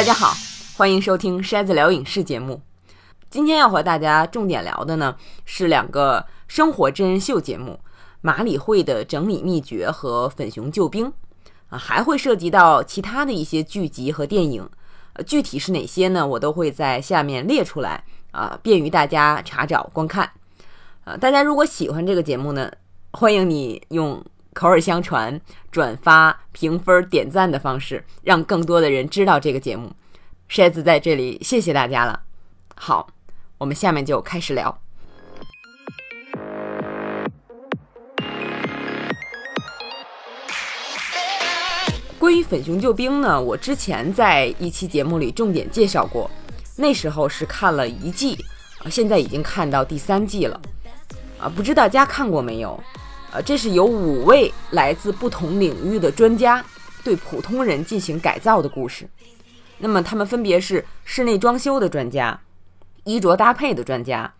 [0.00, 0.32] 大家好，
[0.78, 2.62] 欢迎收听筛子聊影视节目。
[3.28, 5.14] 今天要和大家重点聊的呢
[5.44, 7.72] 是两个生活真人秀节目
[8.22, 11.06] 《马里会的整理秘诀》和《粉熊救兵》
[11.68, 14.66] 啊，还会涉及到其他的一些剧集和电影。
[15.12, 16.26] 呃，具体是哪些呢？
[16.26, 20.32] 我都会在下面列出来啊，便于大家查找观看。
[21.04, 22.72] 呃，大家如果喜欢这个节目呢，
[23.10, 25.40] 欢迎你用口耳相传、
[25.70, 29.92] 转发、评分、点赞的方式，让更多的人知道这个节目。
[30.48, 32.20] 筛子在这里谢谢大家了。
[32.74, 33.08] 好，
[33.58, 34.80] 我们下面就开始聊。
[42.18, 46.30] 关于粉熊救兵呢，我之前在一期节目里重点介绍过，
[46.76, 48.36] 那时候是看了一季，
[48.90, 50.60] 现在已经看到第三季了，
[51.38, 52.78] 啊，不知大家看过没有？
[53.32, 56.64] 呃，这是由五位来自不同领域的专家
[57.04, 59.08] 对普通人进行改造的故事。
[59.78, 62.40] 那么他们分别是室内装修的专家、
[63.04, 64.34] 衣着搭配的专家、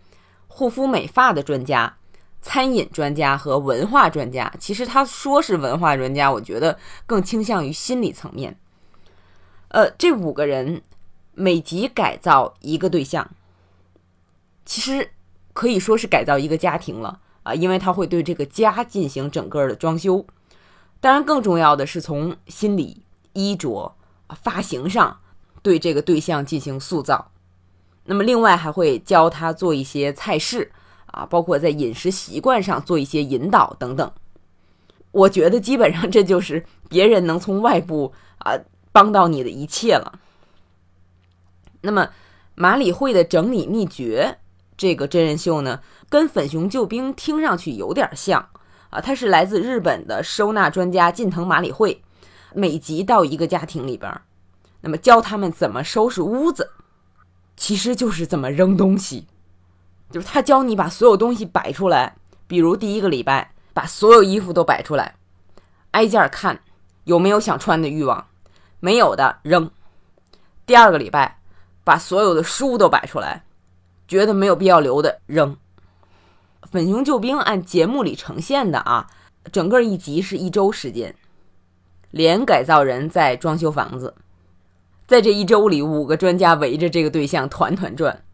[0.47, 1.97] 护肤美发的专家。
[2.43, 8.57] 餐饮专家和文化专家，其实他说是文化专家，我觉得更倾向于心理层面。
[9.67, 10.81] 呃，这五个人
[11.35, 13.29] 每集改造一个对象，
[14.65, 15.11] 其实
[15.53, 20.25] 可以说是改造一个家庭了啊，因为他会对这个家进行整个的装修。
[20.99, 23.95] 当然，更重要的是从心理、衣着、
[24.41, 25.19] 发型上
[25.61, 27.31] 对这个对象进行塑造。
[28.05, 30.71] 那么，另外还会教他做一些菜式。
[31.07, 34.09] 啊，包括在饮食习惯上做一些引导等等，
[35.11, 38.57] 我觉得基本上这就是别人能从外部啊
[38.93, 40.17] 帮到你的一切了。
[41.81, 42.07] 那么
[42.55, 44.37] 马里会的整理秘诀
[44.81, 45.79] 这个真人秀呢，
[46.09, 48.43] 跟粉熊救兵听上去有点像
[48.89, 52.01] 啊，它是来自日本的收纳专家近藤麻里惠，
[52.55, 54.11] 每集到一个家庭里边，
[54.81, 56.71] 那么教他们怎么收拾屋子，
[57.55, 59.27] 其实就是怎么扔东西。
[60.09, 62.15] 就是他教你把所有东西摆出来，
[62.47, 65.13] 比如第一个礼拜把所有衣服都摆出来，
[65.91, 66.59] 挨件看
[67.03, 68.25] 有没有想穿的欲望，
[68.79, 69.69] 没有的扔。
[70.65, 71.37] 第二个礼拜
[71.83, 73.43] 把所有的书都摆出来，
[74.11, 75.55] 觉得没有必要留的扔。
[76.69, 79.07] 粉熊救兵按节目里呈现的啊，
[79.53, 81.15] 整个一集是一周时间，
[82.09, 84.13] 连改造人在装修房子，
[85.07, 88.25] 在这一周里，五个专家围着这个对象团团转。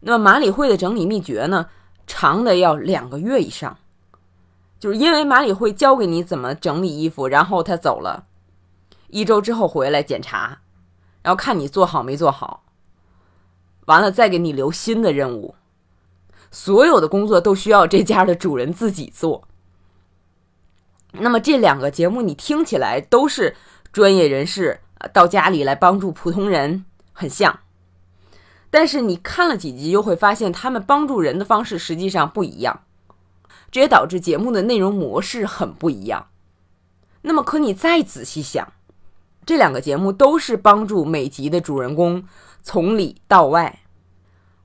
[0.00, 1.66] 那么马里会的整理秘诀呢，
[2.06, 3.76] 长的要两个月以上，
[4.80, 8.24] 就是因为马里会教给你怎么整理衣服，然后他走了，
[9.08, 10.60] 一周之后回来检查，
[11.22, 12.63] 然后看你做好没做好，
[13.86, 15.54] 完了再给你留新的任务，
[16.50, 19.46] 所有的工作都需要这家的主人自己做。
[21.12, 23.54] 那么这两个节目你听起来都是
[23.92, 24.80] 专业人士
[25.12, 27.60] 到家里来帮助普通人，很像。
[28.70, 32.80] 但是你看了几集，就会发现他们帮助人的方式实际上不一样，
[33.70, 36.26] 这也导致节目的内容模式很不一样。
[37.22, 38.72] 那么，可你再仔细想，
[39.46, 42.24] 这两个节目都是帮助每集的主人公
[42.64, 43.82] 从里到外，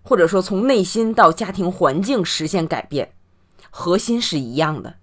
[0.02, 3.12] 或者说从内心到家庭环境实现改变，
[3.70, 4.96] 核心是一样的。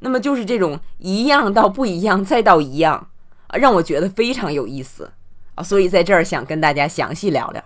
[0.00, 3.10] 那么，就是这种一样到不一样再到一样
[3.46, 5.12] 啊，让我觉得非常有意思
[5.54, 7.64] 啊，所以在这儿想跟大家详细聊聊。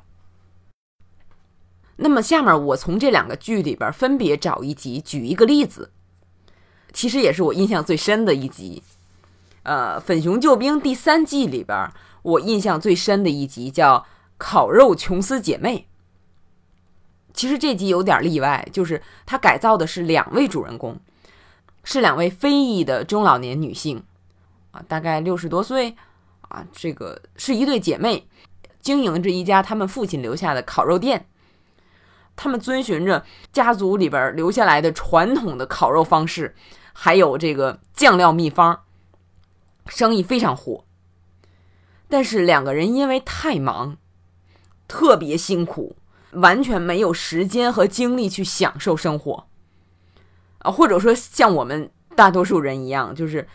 [1.96, 5.90] 那么下面我从这两个剧里边分别找一集举一个例子，
[6.92, 8.82] 其实也是我印象最深的一集。
[9.62, 11.90] 呃，《粉熊救兵》第三季里边，
[12.24, 13.98] 我印象最深的一集叫
[14.38, 15.78] 《烤肉琼斯姐妹》。
[17.34, 20.98] 其实这集有点例外，就是它改造的是两位主人公，
[21.82, 24.02] 是两位非裔的中老年女性，
[24.70, 25.94] 啊，大概六十多岁，
[26.48, 28.26] 啊，这个是一对姐妹，
[28.80, 31.26] 经营着一家他们父亲留下的烤肉店。
[32.36, 36.54] 他们遵循着家族里边留下来的传统的烤肉方式，
[36.94, 38.80] 还有这个酱料秘方，
[39.88, 40.84] 生意非常火。
[42.14, 43.96] 但是两个人因为太忙，
[44.86, 45.96] 特别辛苦，
[46.30, 49.48] 完全没有时间和精力去享受生活。
[50.58, 53.48] 啊，或者说像我们大多数人一样，就是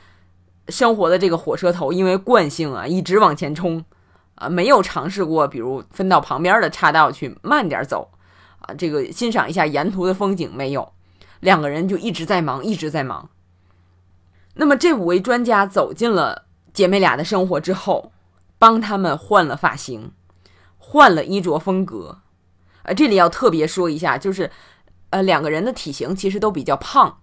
[0.68, 3.86] 生活的这个火车头，因为惯性啊，一直往前冲，
[4.36, 8.12] 啊，没有尝试过，比如分到旁边的岔道去慢点走。
[8.60, 10.92] 啊，这个欣赏一下沿途的风景没有？
[11.40, 13.30] 两个人就一直在忙，一直在忙。
[14.56, 18.12] 那么这五位专家走进了姐妹俩的生活之后，
[18.60, 20.12] 帮他们换了发型，
[20.78, 22.20] 换了衣着风格。
[22.84, 24.52] 呃，这里要特别说一下，就是，
[25.10, 27.20] 呃，两个人的体型其实都比较胖，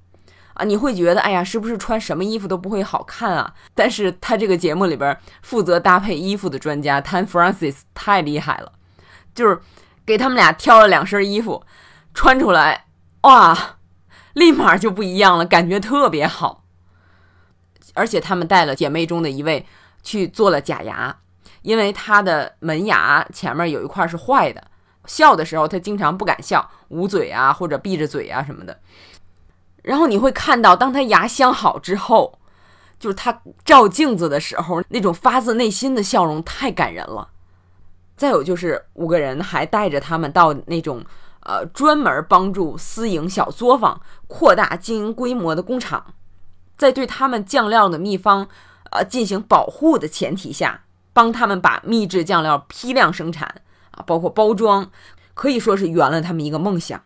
[0.55, 3.55] 啊，你会觉得，哎呀，是不是穿什么衣服都不会好看啊？
[3.75, 8.73] 但是他这个节目里边负责搭配衣服的专家 Tan Francis 太厉害了，
[9.35, 9.61] 就是
[10.05, 11.65] 给他们俩挑了两身衣服，
[12.15, 12.87] 穿出来，
[13.23, 13.77] 哇，
[14.35, 16.65] 立马就不一样了，感觉特别好。
[17.95, 19.67] 而且他们带了姐妹中的一位
[20.03, 21.17] 去做了假牙，
[21.67, 24.63] 因为他的门牙前面有一块是坏的，
[25.05, 28.79] 笑的时候他经常不敢笑，捂嘴啊或者闭着嘴啊什么的。
[29.83, 32.39] 然后你会看到，当他牙镶好之后，
[33.01, 37.31] 就是他照镜子的时候，那种发自内心的笑容太感人了。
[38.17, 41.05] 再有就是五个人还带着他们到那种
[41.41, 46.15] 呃专门帮助私营小作坊扩大经营规模的工厂，
[46.79, 48.47] 在对他们酱料的秘方
[48.93, 50.85] 呃进行保护的前提下，
[51.17, 54.91] 帮他们把秘制酱料批量生产啊，包括包装，
[55.33, 57.03] 可以说是圆了他们一个梦想。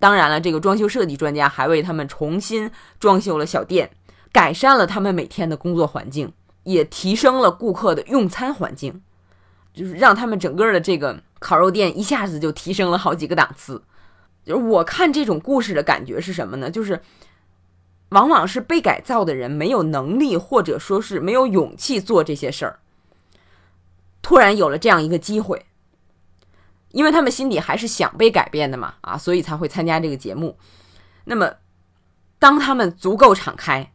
[0.00, 2.68] 当然了，这个装修设计专家还为他们重新
[2.98, 3.92] 装修了小店，
[4.32, 6.32] 改善了他们每天的工作环境，
[6.64, 9.00] 也提升了顾客的用餐环境，
[9.72, 13.80] 就是让他们整个的这个烤肉店一下子就提升了好几个档次。
[14.44, 16.68] 就是我看这种故事的感觉是什么呢？
[16.68, 17.00] 就是
[18.08, 22.80] 往往是被改造的人没有能力，或者说是没有勇气做这些事儿，
[24.22, 25.66] 突然有了这样一个机会。
[26.92, 30.58] 因为他们心底还是想被改变的嘛，啊，所以才会参加这个节目。
[31.24, 31.54] 那么，
[32.38, 33.90] 当他们足够敞开，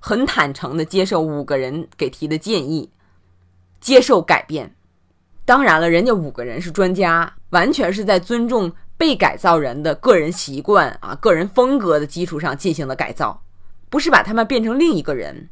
[0.00, 2.90] 很坦诚的接受五个人给提的建议，
[3.80, 4.76] 接受改变。
[5.46, 13.42] 当然了，人家五个人是专家，完全是在尊重被改造人的个人习惯啊、个人风格的基础上进行的改造，
[13.88, 15.48] 不是把他们变成另一个人，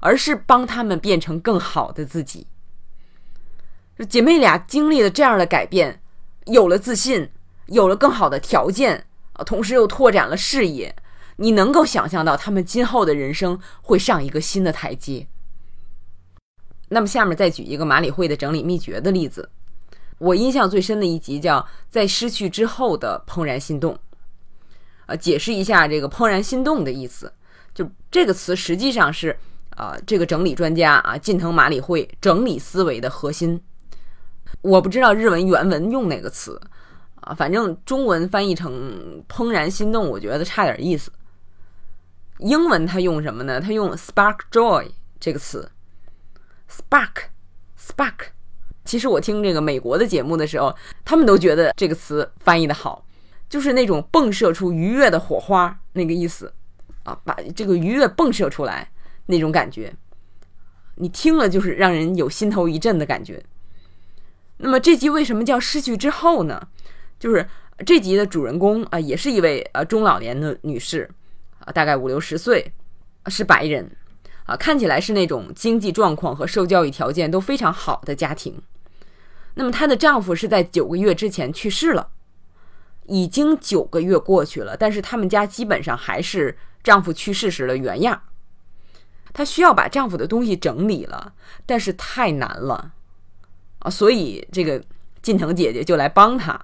[0.00, 2.48] 而是帮他们变成更好的自己。
[4.04, 6.00] 姐妹俩经历了这样的改变。
[6.46, 7.30] 有了自信，
[7.66, 10.96] 有了更好的条件啊，同时又拓展了视野，
[11.36, 15.28] 你能够想象到他们今后的人生会上一个新的台阶。
[16.88, 19.50] 那么，下面再举一个马里会的整理秘诀的例子。
[20.18, 23.94] 我印象最深的一集叫《在失去之后的怦然心动》。
[25.06, 27.32] 呃，解释一下这个“怦然心动”的意思，
[27.72, 29.38] 就这个词实际上是
[29.76, 33.62] 啊，这个整理专家啊，近藤马里会整理思维的核心。
[34.62, 36.60] 我不知道日文原文用哪个词
[37.22, 41.10] 啊，反正中文翻译成“怦然心动”，我觉得差点意思。
[42.38, 43.60] 英文它用什么呢？
[43.60, 45.70] 它用 “spark joy” 这个词
[46.70, 48.28] ，“spark”，“spark”。
[48.84, 50.74] 其实我听这个美国的节目的时候，
[51.04, 53.04] 他们都觉得这个词翻译的好，
[53.48, 56.52] 就是那种迸射出愉悦的火花那个意思
[57.04, 58.90] 啊，把这个愉悦迸射出来
[59.26, 59.94] 那种感觉，
[60.96, 63.42] 你听了就是让人有心头一震的感觉。
[64.62, 66.68] 那么这集为什么叫失去之后呢？
[67.18, 67.48] 就是
[67.84, 71.10] 这集的主人公啊，也是一位呃中老年的女士
[71.60, 72.72] 啊，大概五六十岁，
[73.26, 73.90] 是白人
[74.44, 78.60] 啊，看起来是那种经济状况和受教育条件都非常好的家庭。
[79.54, 82.08] 那么她的丈夫是在九个月之前去世了，
[83.06, 88.22] 已经九个月过去了，但是他们家基本上还是丈夫去世时的原样。
[89.32, 91.32] 她需要把丈夫的东西整理了，
[91.64, 92.92] 但是太难了。
[93.80, 94.82] 啊，所以这个
[95.20, 96.58] 近藤姐姐就来帮她。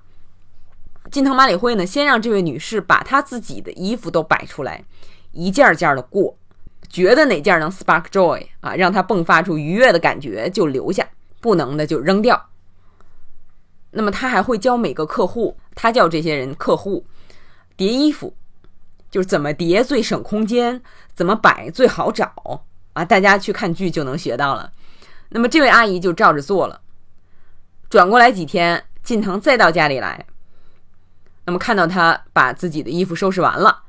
[1.11, 4.85] 近藤麻里惠呢，先让这位女士把她自己的衣服都摆出来，
[5.33, 6.37] 一件件的过，
[6.89, 11.09] 觉得哪件能 spark joy 啊，让她迸发出愉悦的感觉就留下，
[11.41, 12.49] 不能的就扔掉。
[13.93, 17.07] 那么他还会教每个客户，他叫这些人客户
[17.77, 18.35] 叠衣服，
[19.11, 20.83] 就是怎么叠最省空间，
[21.15, 24.73] 怎么摆最好找啊，大家去看剧就能学到了。
[25.31, 26.83] 那么这位阿姨就照着做了。
[27.89, 30.27] 转过来几天，近藤再到家里来，
[31.45, 33.85] 那么看到他把自己的衣服收拾完了，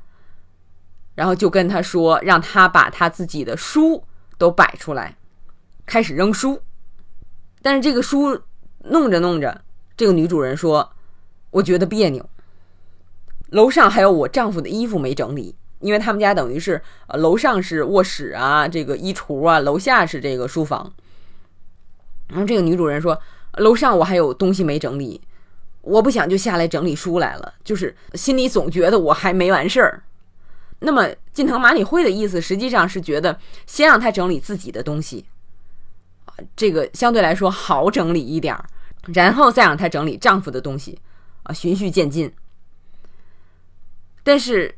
[1.16, 4.04] 然后就跟他说，让他把他自己的书
[4.38, 5.16] 都摆出来，
[5.84, 6.62] 开始扔书。
[7.60, 8.40] 但是这个书
[8.84, 9.62] 弄着弄着，
[9.96, 10.92] 这个女主人说
[11.50, 12.24] ：“我觉得别扭。
[13.50, 20.92] 楼上还有我丈夫的衣服没整理，因为他们家等于是呃，楼上是卧室啊，这个衣橱啊，楼下是这个书房。”
[22.30, 23.20] 然后这个女主人说。
[23.58, 25.20] 楼上我还有东西没整理，
[25.82, 30.02] 我不想就下来整理书来了，就是心里总觉得我还没完事儿。
[30.80, 35.26] 那么近藤麻里惠的意思实际上是觉得先让他整理自己的东西，
[36.26, 38.64] 啊，这个相对来说好整理一点儿，
[39.12, 40.98] 然后再让他整理丈夫的东西，
[41.42, 42.32] 啊，循序渐进。
[44.22, 44.74] 但是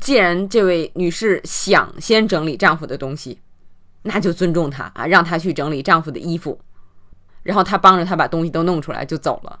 [0.00, 3.38] 既然这位女士想先整理丈夫的东西，
[4.02, 6.58] 那就尊重她啊，让她去整理丈夫的衣服。
[7.46, 9.60] 然后他帮着他把东西都弄出来就走了，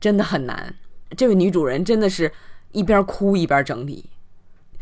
[0.00, 0.74] 真的很难。
[1.14, 2.32] 这位女主人真的是
[2.72, 4.08] 一边哭一边整理，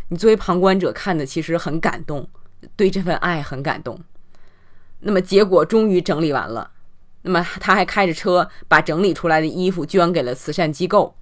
[0.09, 2.29] 你作为旁观者看的其实很感动，
[2.77, 3.99] 对这份爱很感动。
[5.01, 6.71] 那么结果终于整理完了，
[7.23, 11.17] 那么他还开着车把整理出来的衣服捐给了慈善机构，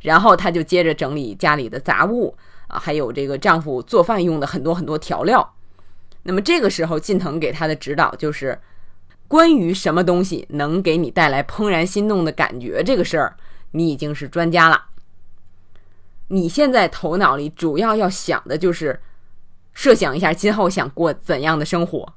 [0.00, 2.34] 然后他就接着整理家里的杂物
[2.68, 5.54] 啊，还有这个丈夫做饭用的很多很多调料。
[6.22, 8.58] 那么这个时候，近藤给他的指导就是，
[9.32, 13.34] 关于什么东西能给你带来怦然心动的感觉这个事儿，
[13.70, 14.88] 你已经是专家了。
[16.28, 19.00] 你现在头脑里主要要想的就是，
[19.72, 22.12] 设想一下今后想过怎样的生活，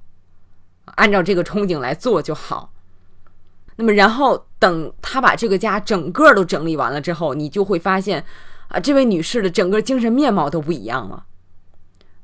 [0.95, 2.74] 按照这个憧憬来做就好。
[3.77, 8.25] 那么，然后等他把这个家整个都整理完了之后，你就会发现，
[8.67, 11.24] 啊，这位女士的整个精神面貌都不一样了。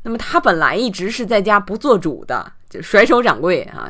[0.03, 3.89] 那么她本来一直是在家不做主的，就甩手掌柜啊，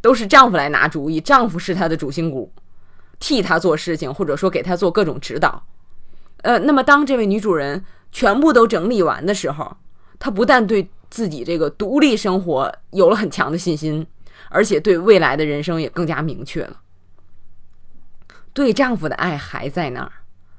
[0.00, 2.52] 都是丈夫来拿主意，丈夫是她的主心骨，
[3.18, 5.64] 替她做事情，或者说给她做各种指导。
[6.42, 9.76] 呃，那么当这位女主人全部都整理完的时候，
[10.18, 14.06] 她不但对自己这个独立生活有了很强的信心，
[14.50, 16.80] 而且对未来的人生也更加明确了。
[18.52, 20.12] 对丈夫的爱还在那儿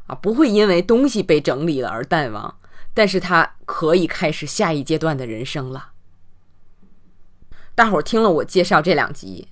[0.08, 2.56] 啊，不会因为东西被整理了而淡忘。
[2.94, 5.92] 但是她可以开始下一阶段的人生了。
[7.80, 9.48] 大伙儿听了我介绍这两集，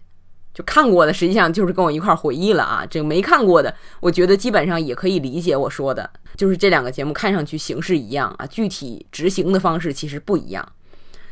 [0.53, 2.85] 就看过的，实际上就是跟我一块儿回忆了啊。
[2.85, 10.73] 这个没看过的，我觉得基本上也可以理解我说的，就是这两个节目看上去形式一样啊，具体执行的方式其实不一样，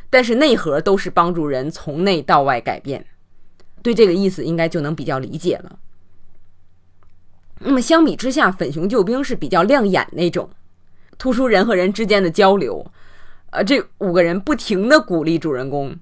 [0.08, 3.04] 但是内核都是帮助人从内到外改变。
[3.82, 5.78] 对这个意思应该就能比较理解了。
[7.58, 10.48] 那么相比之下，粉熊救兵是比较亮眼那种。
[11.18, 12.90] 突出人和人之间的交流，
[13.50, 15.94] 呃，这五个人不停的鼓励主人公，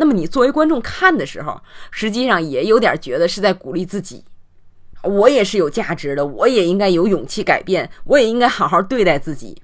[0.00, 4.24] 那么你作为观众看的时候，实际上也有点觉得是在鼓励自己，
[5.02, 9.60] 我也是有价值的，我也应该有勇气改变，我也应该好好对待自己。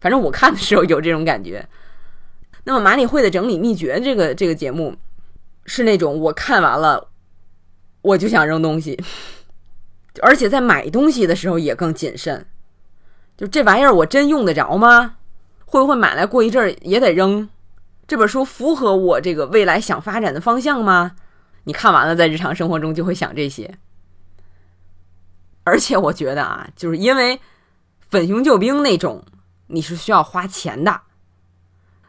[0.00, 1.68] 反正我看的时候有这种感觉。
[2.64, 4.96] 那么马里会的整理秘诀这个这个节目，
[5.66, 7.08] 是那种我看完了，
[8.00, 8.98] 我就想扔东西，
[10.22, 12.46] 而且在买东西的时候也更谨慎。
[13.36, 15.16] 就这玩意儿，我真用得着吗？
[15.66, 17.46] 会不会买来过一阵儿也得扔？
[18.10, 21.12] 这本书符合我这个未来想发展的方向吗？
[21.62, 23.78] 你看完了，在日常生活中就会想这些。
[25.62, 27.40] 而且我觉得啊，就是因为
[28.08, 29.24] 粉熊救兵那种，
[29.68, 31.02] 你是需要花钱的。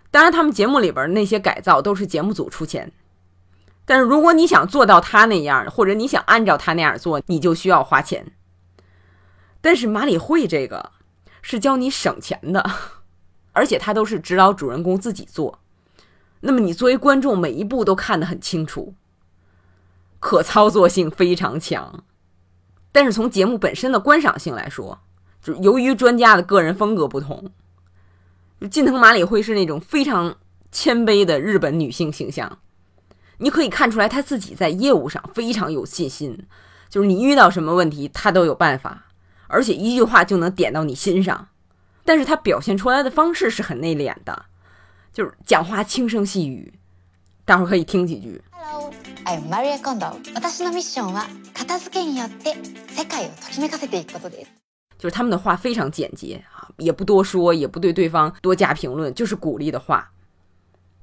[0.09, 2.91] 当然，他们节目里边那些改造都是节目组出钱。
[3.85, 8.25] 但是如果你想做到他那样，或者你想按照他那样做，你就需要花钱。
[9.61, 10.93] 但是马里会这个。
[11.43, 12.71] 是教你省钱的，
[13.53, 15.59] 而且他都是指导主人公自己做。
[16.41, 18.93] 那么你作为观众，每一步都看得很清楚，
[20.19, 22.03] 可操作性非常强。
[22.91, 24.99] 但是从节目本身的观赏性来说，
[25.41, 27.51] 就由于专家的个人风格不同，
[28.59, 30.35] 就近藤麻里惠是那种非常
[30.71, 32.59] 谦卑的日本女性形象。
[33.37, 36.45] 你可以看出来，她自己在业务上非常有信心，
[36.89, 39.05] 就是你遇到什么问题，她都有办法。
[39.47, 41.47] 而且一句话就能点到你心上，
[42.05, 44.45] 但是她表现出来的方式是很内敛的，
[45.12, 46.72] 就是讲话轻声细语。
[47.44, 48.42] 待会儿可以听几句。
[48.50, 48.92] Hello,
[49.24, 50.16] I'm Maria Kondo.
[50.34, 52.56] 私のミッションは片付けによって
[52.88, 54.50] 世界をときめかせていくことです。
[54.98, 60.10] 就是他们的话非常简洁啊，也不多说，也不对对方多加评论，就是鼓励的话。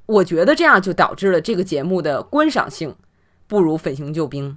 [0.06, 2.96] 我觉得这样就导致了这个节目的观赏性
[3.48, 4.52] 不如《粉熊救兵》，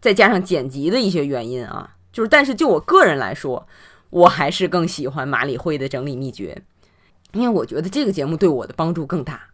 [0.00, 1.96] 再加上剪辑的一些原因啊。
[2.12, 3.66] 就是，但是就我个人来说，
[4.10, 6.62] 我还是更喜欢马里会的整理秘诀，
[7.33, 9.49] 因为我觉得这个节目对我的帮助更大，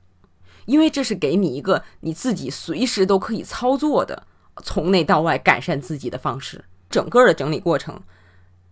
[0.65, 4.27] 因为这是给你一个你自己随时都可以操作的，
[4.63, 6.65] 从内到外改善自己的方式。
[6.89, 8.01] 整个的整理过程，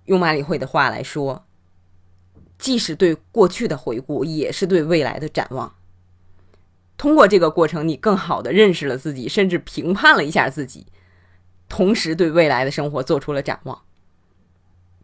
[0.06, 1.46] 用马里会的话来说，
[2.60, 5.74] 既是对过去的回顾，也是对未来的展望。
[6.98, 10.86] 通过这个过程，你更好的认识了自己，甚至评判了一下自己。
[11.68, 13.82] 同时对未来的生活做出了展望。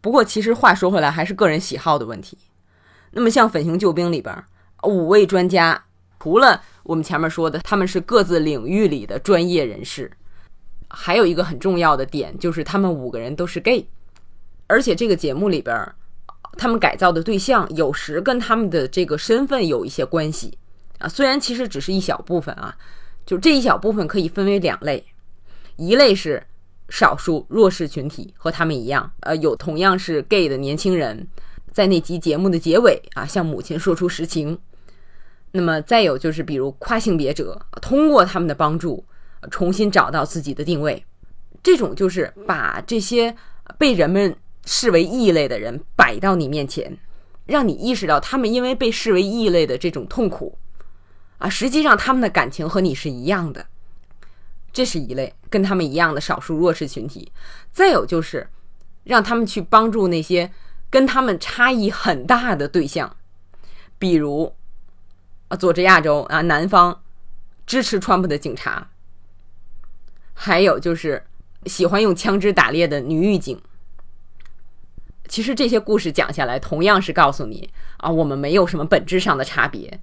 [0.00, 2.38] 不过，其实话说回来，还是个人喜好的问题。
[3.10, 4.44] 那么，像《粉熊救兵》里边
[4.84, 5.84] 五位专家，
[6.20, 10.10] 除了我们前面说的他们是各自领域里的专业人士，
[10.88, 13.88] 还有一个很重要的点就是他们五个人都是 gay。
[14.66, 15.76] 而且，这个节目里边，
[16.56, 20.58] 他们改造的对象有时跟他们的这个身份有一些关系
[20.98, 21.08] 啊。
[21.08, 22.76] 虽然其实只是一小部分啊，
[23.24, 25.06] 就这一小部分可以分为两类，
[25.76, 26.44] 一类是。
[26.90, 31.28] 少数弱势群体和他们一样，呃，有同样是 gay 的年轻人，
[31.72, 34.58] 在那集节目的结尾啊，向母亲说出实情。
[35.52, 39.04] 那么再有就是，比如跨性别者，通过他们的帮助，
[39.50, 41.04] 重新找到自己的定位。
[41.62, 43.34] 这种就是把这些
[43.78, 46.98] 被人们视为异类的人摆到你面前，
[47.46, 50.58] 让你意识到他们因为被视为异类的这种痛苦
[51.38, 53.66] 啊，实际上他们的感情和你是一样的。
[54.70, 57.32] 这是一类跟他们一样的少数弱势群体。
[57.72, 58.46] 再有就是
[59.04, 60.50] 让他们去帮助那些
[60.90, 63.16] 跟他们差异很大的对象，
[63.98, 64.54] 比如
[65.48, 67.02] 啊，佐治亚州啊，南方
[67.66, 68.88] 支持川普的警察，
[70.34, 71.24] 还有就是
[71.66, 73.60] 喜欢用枪支打猎的女狱警。
[75.28, 77.68] 其实这些故事讲下来，同样是告诉你
[77.98, 80.00] 啊，我们没有什么本质上的差别，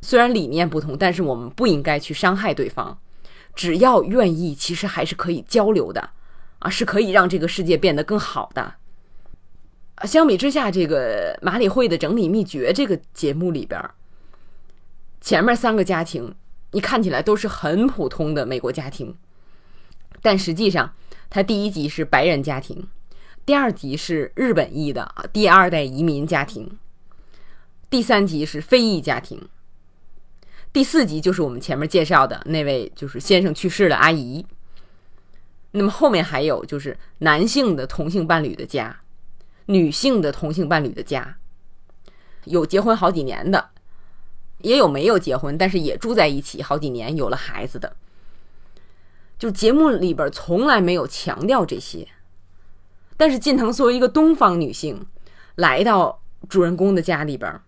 [0.00, 2.98] 虽然理念不同，但是我们不应该去伤害对方。
[3.54, 6.10] 只要愿意，其实还是可以交流的
[6.58, 8.74] 啊，是可以让这个世界变得更好的。
[10.02, 13.80] 相比之下，这个马里会的整理秘诀这个节目里边，
[15.20, 16.34] 前面三个家庭
[16.72, 19.16] 你看起来都是很普通的美国家庭，
[20.20, 20.94] 但实际上，
[21.30, 22.88] 它第一集是白人家庭。
[23.46, 26.78] 第二集是日本裔的，第二代移民家庭。
[27.88, 29.48] 第三集是非裔家庭。
[30.72, 34.44] 第四集就是我们前面介绍的那位，就是先生去世的阿姨。
[35.70, 39.00] 那么后面还有就是男性的同性伴侣的家，
[39.66, 41.36] 女性的同性伴侣的家，
[42.44, 43.70] 有结婚好几年的，
[44.58, 47.96] 也有没有结婚但是也住在一起好几年有了孩子的。
[49.38, 52.06] 就节目里边从来没有强调这些。
[53.16, 55.06] 但是近藤作为一个东方女性，
[55.56, 57.60] 来到主人公的家里边，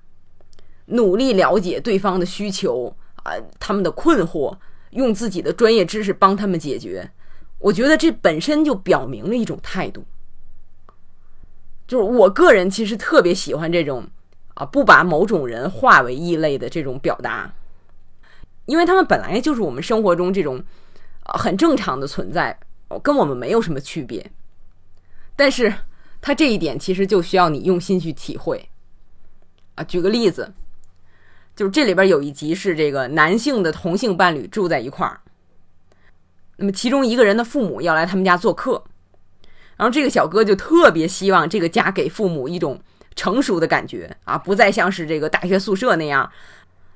[0.87, 4.57] 努力了解对方的需求啊，他们的困惑，
[4.91, 7.11] 用自己的专业知识帮他们解决。
[7.59, 10.05] 我觉得这本身就表明了一种态度，
[11.87, 14.07] 就是我个人其实特别喜欢这种
[14.55, 17.53] 啊，不把某种人化为异类的这种表达，
[18.65, 20.63] 因为他们本来就是我们生活中这种
[21.25, 22.59] 啊很正常的存在，
[23.03, 24.31] 跟我们没有什么区别。
[25.37, 25.73] 但是，
[26.21, 28.69] 他这一点其实就需要你用心去体会，
[29.75, 30.55] 啊，举个例子，
[31.55, 35.21] 就是这里边有一集是这个男性的同性伴侣住在一块儿，
[36.57, 38.83] 那么其中一个人的父母要来他们家做客，
[39.77, 42.81] 然后这个小哥就特别希望这个家给父母一种
[43.15, 46.31] 成熟的感觉啊，不再像是这个大学宿舍那样，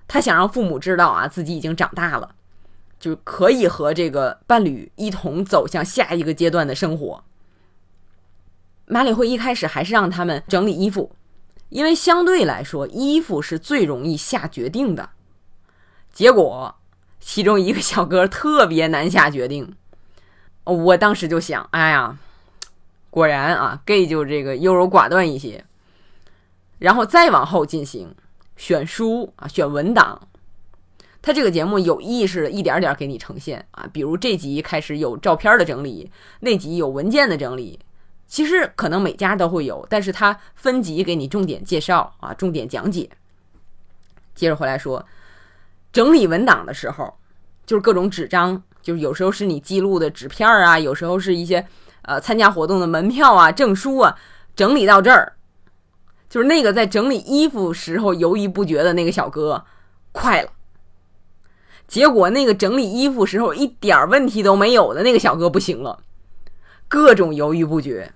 [0.09, 2.35] 他想让父母知道啊自己已经长大了，
[2.99, 7.25] 就可以和这个伴侣一同走向下一个阶段的生活。
[8.87, 11.15] 马里会一开始还是让他们整理衣服，
[11.69, 15.11] 因为相对来说，衣服是最容易下决定的。
[16.13, 16.75] 结果，
[17.21, 19.77] 其中一个小哥特别难下决定。
[20.65, 22.19] 我当时就想，哎呀，
[23.11, 25.65] 果然啊，gay 就这个优柔寡断一些。
[26.79, 28.15] 然后再往后进行
[28.57, 30.29] 选书啊，选文档。
[31.21, 37.79] 他这个节目有意识的一点点给你呈现啊，比如这集开始有照片的整理，那集有文件的整理。
[38.27, 43.11] 其实可能每家都会有，但是它分级给你重点介绍啊，重点讲解。
[44.35, 45.05] 接着回来说，
[45.93, 47.13] 整理文档的时候，
[47.67, 51.67] 就是各种纸张，就是有时候是你记录的纸片啊，有时候是一些
[52.03, 54.17] 呃参加活动的门票啊、证书啊。
[54.57, 55.35] 整理到这儿，
[56.29, 59.65] 就是那个在整理衣服时候犹豫不决的那个小哥，
[60.13, 60.51] 快了。
[61.87, 66.01] 结果那个整理衣服时候一点问题都没有的那个小哥不行了，
[66.89, 68.13] 各种犹豫不决。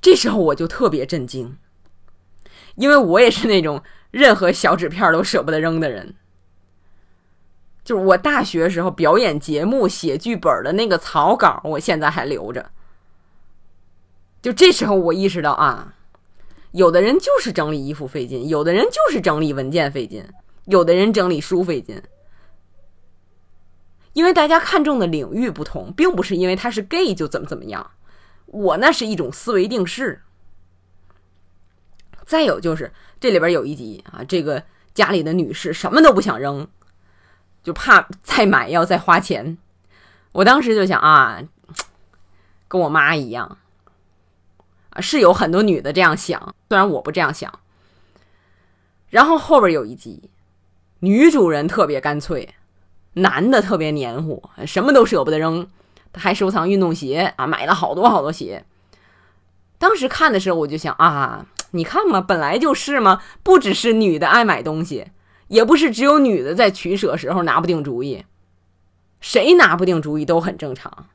[0.00, 1.56] 这时候我就特别震惊，
[2.74, 6.14] 因为我也是那种任何小纸片都舍不得扔的人。
[7.84, 12.70] 就是我大学时候表演节目写剧本的那个草稿，我现在还留着。
[14.40, 15.94] 就这时候我意识到啊，
[16.72, 20.26] 有的人就是整理衣服费劲，有的人就是整理文件费劲，
[20.64, 22.02] 有的人整理书费劲，
[24.14, 27.90] 因为大家看重的领域不同，并不是因为他是 gay 就怎么怎么样。
[28.46, 30.22] 我那是一种思维定式。
[32.24, 34.62] 再有就是这里边有一集啊，这个
[34.94, 36.66] 家里的女士什么都不想扔，
[37.64, 39.58] 就怕再买要再花钱。
[40.30, 41.40] 我当时就想啊，
[42.68, 43.58] 跟我妈一样
[44.90, 47.52] 啊，是有很多女的这样想，虽然我不这样想。
[49.10, 50.30] 然后后边有一集，
[51.00, 52.54] 女主人特别干脆，
[53.14, 55.68] 男的特别黏糊，什么都舍不得扔。
[56.16, 58.64] 还收藏运动鞋啊，买了好多好多鞋。
[59.78, 65.08] 当时看的时候，我就想啊，你看嘛，本来就是嘛，不只是女的爱买东西，
[65.54, 68.24] 也不是只有女的在取舍时候拿不定主意，
[69.20, 71.06] 谁拿不定主意都很正常。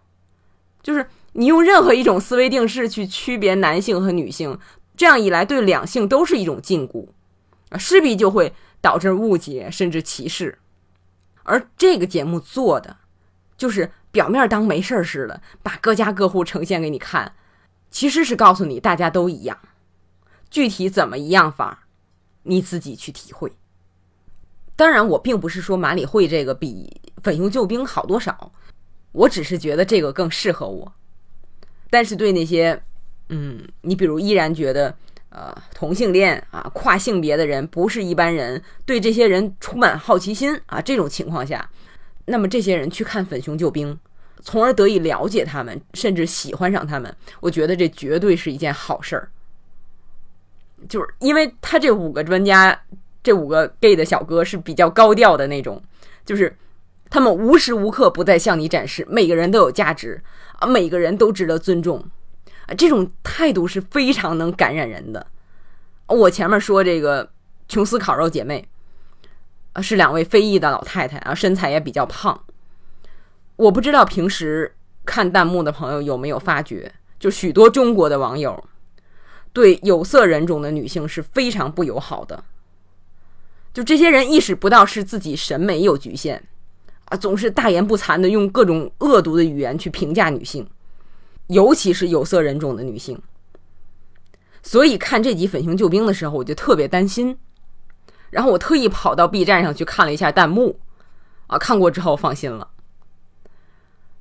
[0.81, 4.57] 就是你用任何一种思维定式去区别男性和女性，
[4.95, 7.07] 这样一来对两性都是一种禁锢
[7.69, 10.57] 啊，势必就会导致误解甚至歧视。
[11.43, 12.97] 而这个节目做的
[13.57, 13.91] 就是。
[14.11, 17.35] 表面当没事儿似的，把各家各户呈现给你看，
[17.91, 19.55] 其实是告诉你大家都一样，
[20.49, 21.85] 具体怎么一样法，
[22.41, 23.53] 你自己去体会。
[24.79, 28.49] 当然，我并不是说马里会这个比粉熊救兵好多少，
[29.11, 30.89] 我只是觉得这个更适合我。
[31.89, 32.81] 但是对那些，
[33.27, 34.95] 嗯，你比如依然觉得，
[35.31, 41.69] 呃，同性恋啊、跨性别的人不是一般人，对这些人充满好奇心啊，这种情况下，
[42.23, 43.99] 那么这些人去看粉熊救兵，
[44.41, 49.29] 从而得以了解他们，甚至喜欢上他们，我觉得这绝对是一件好事儿。
[50.87, 52.81] 就是因为他这五个专家，
[53.23, 55.81] 这五个 gay 的小哥是比较高调的那种，
[56.25, 56.55] 就是
[57.09, 60.21] 他们无时无刻不在向你展示，每个人都有价值。
[60.59, 62.03] 啊，每个人都值得尊重，
[62.65, 65.25] 啊，这种态度是非常能感染人的。
[66.07, 67.31] 我前面说这个
[67.69, 68.67] 琼斯烤肉姐妹，
[69.71, 72.43] 啊，是两位非裔的老太太啊，身材也比较胖。
[73.55, 78.61] 我不知道平时看弹幕的朋友有没有发觉，就许多中国的网友
[79.53, 82.43] 对有色人种的女性是非常不友好的。
[83.73, 86.43] 就这些人意识不到是自己审美有局限。
[87.05, 90.69] 啊，总是大言不惭的用各种恶毒的语言去评价女性，
[91.47, 93.19] 尤其是有色人种的女性。
[94.61, 97.35] 所以看这集《粉熊救兵》的时候，我就特别担心。
[98.29, 100.79] 然后我特意跑到 B 站上去看了一下弹幕，
[101.47, 102.67] 啊，看过之后放心了，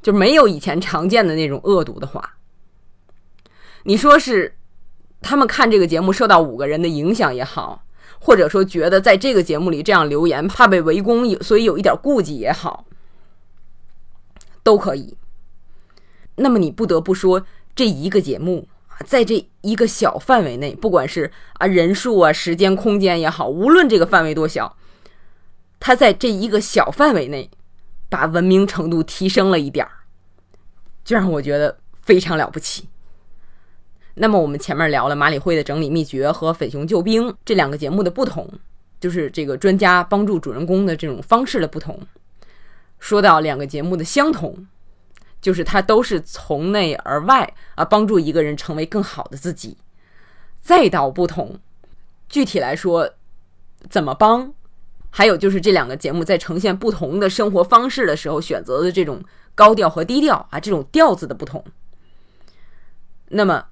[0.01, 2.37] 就没有以前常见的那种恶毒的话。
[3.83, 4.57] 你说是
[5.21, 7.85] 他们看这个节目受到五个人的影响也好。
[8.21, 12.85] 或者说，觉得在这个节目里这样留言怕被围攻，所以有一点顾忌也好，
[14.63, 15.17] 都可以。
[16.37, 18.69] 那么你不得不说，这一个节目
[19.07, 24.77] 在这一个小范围内，不管是啊人数啊、时间、空间也好，无论这个范围多小，
[25.81, 27.51] 它在这一个小范围内
[28.09, 29.93] 把文明程度提升了一点儿，
[31.05, 32.89] 就让我觉得非常了不起。
[34.21, 38.51] 那么我们前面聊了马里会的整理秘诀和粉熊救兵这两个节目的不同，
[38.99, 42.01] 就是这个专家帮助主人公的这种方式的不同。
[42.99, 44.67] 说到两个节目的相同，
[45.41, 49.77] 就是它都是从内而外啊，帮助一个人成为更好的自己。
[50.61, 51.61] 再到不同，
[52.29, 53.11] 具体来说
[53.89, 54.53] 怎么帮，
[55.11, 59.23] 还有就是这两个节目在呈现不同的生活方式的时候选择的这种
[59.55, 61.65] 高调和低调啊，这种调子的不同。
[63.29, 63.67] 那么。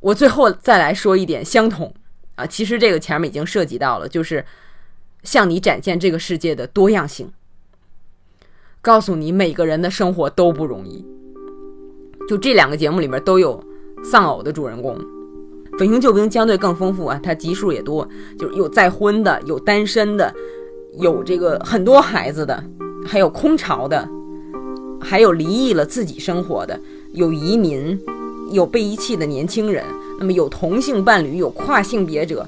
[0.00, 1.92] 我最后再来说一点相同
[2.36, 4.44] 啊，其实这个前面已经涉及到了，就是
[5.24, 7.32] 向你展现这个世界的多样性，
[8.80, 11.04] 告诉你每个人的生活都不容易。
[12.28, 13.60] 就这两个节目里面都有
[14.04, 14.96] 丧偶的主人公，
[15.78, 18.08] 《粉雄救兵》相对更丰富啊，它集数也多，
[18.38, 20.32] 就是有再婚的，有单身的，
[21.00, 22.62] 有这个很多孩子的，
[23.04, 24.08] 还有空巢的，
[25.00, 26.78] 还有离异了自己生活的，
[27.14, 27.98] 有移民。
[28.50, 29.84] 有被遗弃的年轻人，
[30.18, 32.46] 那么有同性伴侣，有跨性别者。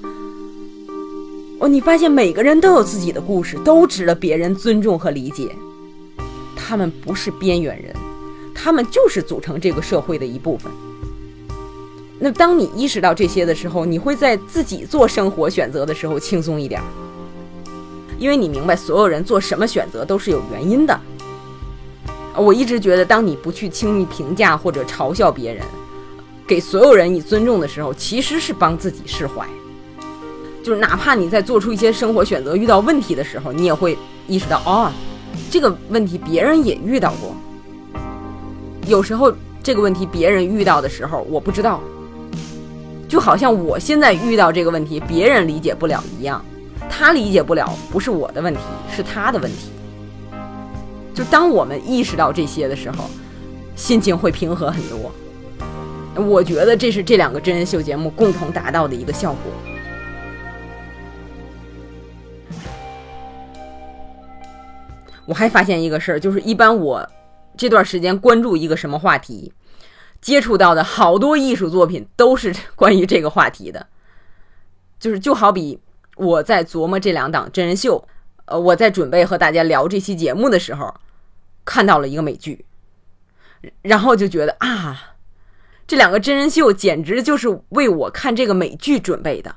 [1.58, 5.54] 哦，你发现每个人都有自己的故事，都值得别人尊重和理解。
[6.56, 7.94] 他们不是边缘人，
[8.54, 10.72] 他们就是组成这个社会的一部分。
[12.18, 16.80] 那当你意识到这些的时候，你会在自己做生活选择的时候轻松一点，
[18.18, 20.98] 因为你明白所有人做什么选择都是有原因的。
[22.36, 25.62] 我一直觉得，当你不去轻易评价或者嘲笑别人。
[26.50, 29.46] 给所有人以尊重的时候，其实是帮自己释怀。
[30.64, 34.90] 就是哪怕你在做出一些生活选择遇到问题的时候，你也会意识到，哦，
[35.48, 37.36] 这个问题别人也遇到过。
[38.88, 39.32] 有时候
[39.62, 41.80] 这个问题别人遇到的时候，我不知道，
[43.08, 46.44] 就好像我现在遇到这个问题，别人理解不了一样。
[46.90, 48.60] 他理解不了，不是我的问题，
[48.92, 49.70] 是他的问题。
[51.14, 53.08] 就当我们意识到这些的时候，
[53.76, 55.12] 心情会平和很多。
[56.16, 59.52] 我觉得这是这两个真人秀节目共同达到的一个效果。
[65.24, 67.08] 我还发现一个事儿，就是一般我
[67.56, 69.52] 这段时间关注一个什么话题，
[70.20, 73.86] 接触到的好多艺术作品都是关于这个话题的。
[74.98, 75.78] 就是就好比
[76.16, 78.06] 我在琢磨这两档真人秀，
[78.46, 80.92] 呃，我在准备和大家聊这期节目的时候，
[81.64, 82.66] 看到了一个美剧，
[83.82, 85.09] 然后就觉得啊。
[85.90, 89.56] 这两个真人秀简直就是为我看这个美剧准备的，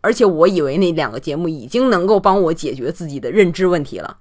[0.00, 4.18] 而且我以为那两个节目已经能够帮我解决自己的认知问题了，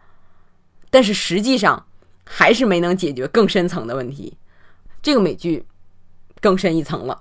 [0.92, 1.84] 但是实际上
[2.24, 4.38] 还是没能解决更深层的问题。
[5.02, 5.66] 这个美剧
[6.42, 7.20] 更深一层了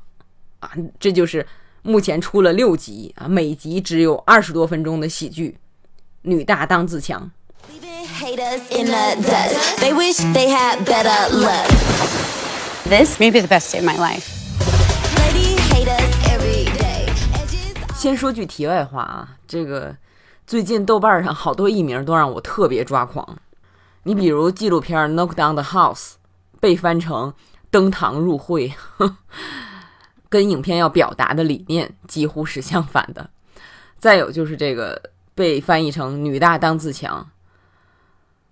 [0.60, 0.70] 啊！
[1.00, 1.46] 这就是
[1.80, 5.48] 目前出了六集啊，每集只有二十多分钟的喜剧
[6.20, 7.30] 《女大当自强》。
[12.86, 14.28] This may be the best day of my life.
[17.94, 19.96] 先说句题外话啊，这个
[20.46, 23.38] 最近豆瓣上好多艺名都让我特别抓狂。
[24.02, 26.12] 你比如纪录片《Knock Down the House》
[26.60, 27.32] 被翻成
[27.72, 28.74] “登堂入会”，
[30.28, 33.30] 跟影片要表达的理念几乎是相反的。
[33.98, 37.30] 再有就是这个被翻译成“女大当自强”，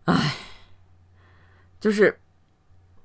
[0.07, 0.37] 唉，
[1.79, 2.18] 就是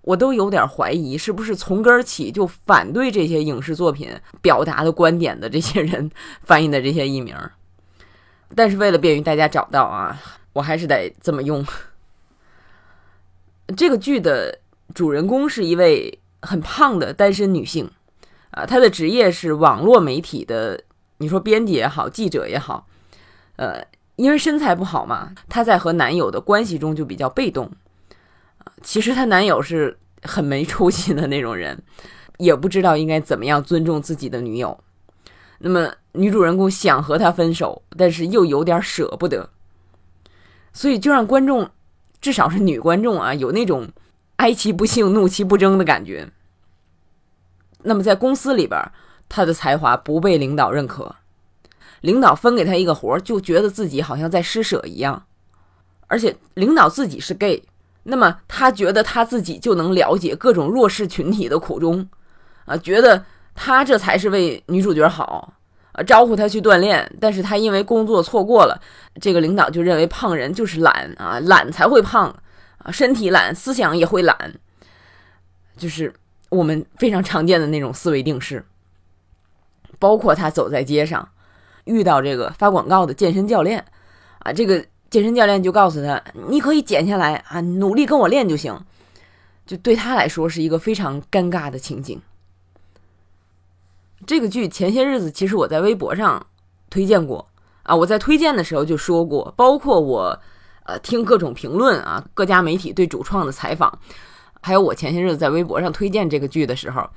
[0.08, 4.10] 我都有点怀疑，是不是从根儿起就反对这些影视作品
[4.42, 6.10] 表达的观点的这些人
[6.44, 7.36] 翻译的这些译名。
[8.56, 10.18] 但是为了便于大家找到啊，
[10.54, 11.66] 我还是得这么用。
[13.76, 14.58] 这个剧的
[14.96, 17.92] 主人公是一位很胖的单身女性，
[18.52, 20.82] 啊，她的职业是网络媒体的，
[21.18, 22.88] 你说编辑也好，记者也好，
[23.58, 23.84] 呃，
[24.16, 27.70] 因为身材不好嘛，她在和男友的关系中就比较被动，
[28.82, 31.82] 其实她男友是很没出息的那种人，
[32.38, 34.80] 也不知道应该怎么样尊重自己的女友，
[35.60, 39.50] 那么女主人公想和他分手，但是又有点舍不得，
[40.74, 41.70] 所以就让观众。
[42.20, 43.90] 至少是女观众啊，有那种
[44.38, 46.28] 哀其不幸，怒其不争的感觉。
[47.84, 48.92] 那么在公司里边，
[49.30, 51.16] 他的才华不被领导认可，
[52.02, 55.28] 领导分给他一个活，就觉得自己好像在施舍一样。
[56.08, 57.64] 而且领导自己是 gay，
[58.10, 62.08] 那么他觉得他自己就能了解各种弱势群体的苦衷，
[62.66, 65.54] 啊，觉得他这才是为女主角好。
[65.92, 68.80] 啊招呼他去锻炼，但是他因为工作错过了，
[69.20, 72.30] 这个领导就认为胖人就是懒啊，懒才会胖
[72.78, 74.54] 啊，身体懒，思想也会懒，
[75.76, 76.14] 就是
[76.50, 78.64] 我们非常常见的那种思维定式。
[79.98, 81.28] 包括他走在街上，
[81.86, 83.84] 遇到这个发广告的健身教练
[84.40, 88.78] 啊，这个健身教练就告诉他，你可以减下来啊，努力跟我练就行，
[89.66, 92.22] 就对他来说是一个非常尴尬的情景。
[94.26, 96.46] 这个剧前些日子其实我在微博上
[96.90, 97.48] 推荐过
[97.84, 100.38] 啊，我在推荐的时候就说过，包括我
[100.84, 103.98] 呃听各种评论啊，各家媒体对主创的采访，
[104.62, 107.10] 还有我前些日子在微博上推荐这个剧的时候，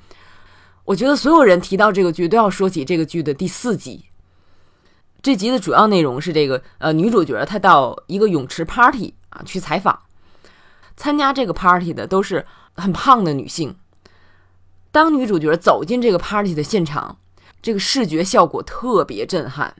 [0.85, 4.05] 我觉得所有人提到这个剧都要说起这个剧的第四集。
[5.21, 9.99] 这集的主要内容是这个呃女主角她到一个泳池 party 啊去采访，
[10.97, 13.75] 参加这个 party 的都是很胖的女性。
[14.91, 17.17] 当女主角走进这个 party 的现场，
[17.61, 19.75] 这个视觉效果特别震撼，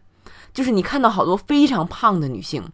[0.54, 2.70] 就是你看到好多非常胖的女性，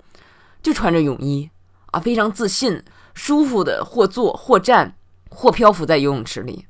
[0.61, 1.49] 就穿着泳衣
[1.91, 4.95] 啊，非常自信、舒服的或坐或站
[5.29, 6.65] 或漂浮在游泳池里。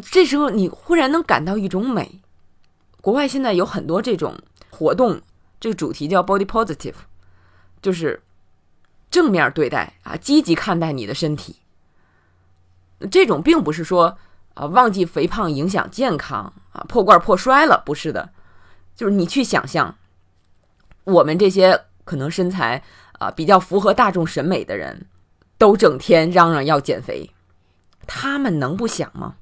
[0.00, 2.22] 这时候你忽然能感到一种美。
[3.06, 4.36] 国外现在有很多这种
[4.68, 5.20] 活动，
[5.60, 6.96] 这个主题叫 body positive，
[7.80, 8.20] 就是
[9.12, 11.60] 正面对待啊，积极看待你的身体。
[13.08, 14.18] 这种并不是说
[14.54, 18.30] 啊忘记肥胖影响健康啊破罐破摔了，不是的，
[18.96, 19.96] 就是你去想象，
[21.04, 22.82] 我们这些可能身材
[23.20, 25.06] 啊比较符合大众审美的人，
[25.56, 27.30] 都整天嚷嚷要减肥，
[28.04, 29.36] 他们能不想吗？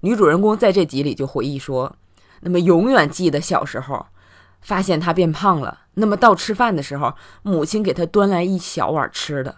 [0.00, 1.94] 女主人公在这集里就回忆说，
[2.40, 4.06] 那么永远记得小时候，
[4.60, 9.56] 发现他变胖了，那么到吃饭的时候，母亲给他端来一小碗吃的。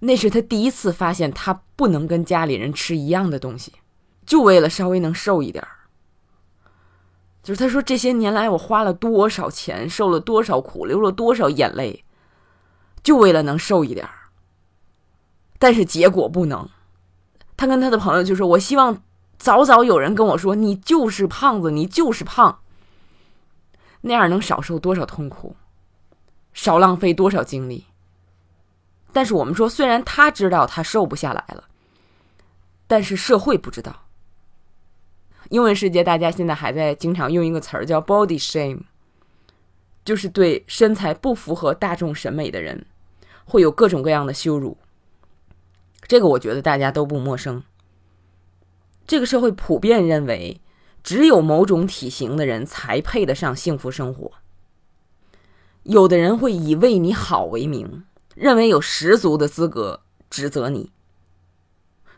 [0.00, 3.72] 那是他第一次发现，他不能跟家里人吃一样的东西，
[4.26, 5.70] 就为了稍微能瘦一点儿。
[7.42, 12.04] 就是他说，这些年来我花了多少钱，受了多少苦，流了多少眼泪，
[13.02, 14.12] 就为了能瘦一点儿。
[15.58, 16.68] 但是结果不能。
[17.56, 19.02] 他跟他的朋友就说：“我希望
[19.42, 22.60] 早早有人跟我说，你就是胖子，你就是胖。
[24.02, 25.56] 那样能少受多少痛苦，
[26.52, 27.86] 少浪费多少精力。”
[29.12, 31.64] 但是我们说，虽然他知道他瘦不下来了，
[32.86, 34.04] 但是社会不知道。
[35.48, 38.82] 英文世界，大家现在还在经常用一个词儿叫 “body shame”，
[40.04, 42.86] 就是对身材不符合大众审美的人，
[43.44, 44.78] 会有各种各样的羞辱。
[46.06, 47.64] 这个我觉得大家都不陌生。
[49.06, 50.60] 这个社会普遍认为，
[51.02, 54.32] 只有某种体型的人才配得上幸福生活。
[55.82, 58.04] 有的人会以为你好为名。
[58.34, 60.90] 认为有十足的资格指责你。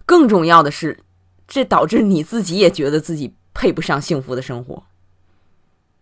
[0.07, 1.01] 更重要的是，
[1.49, 4.85] 这导致你自己也觉得自己配不上幸福的生活。